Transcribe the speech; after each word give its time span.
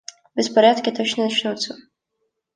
Беспорядки 0.35 0.89
точно 0.91 1.25
начнутся. 1.25 1.75